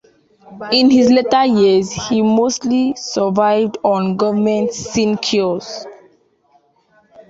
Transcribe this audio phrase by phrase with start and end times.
[0.71, 5.85] In his later years he mostly survived on government sinecures.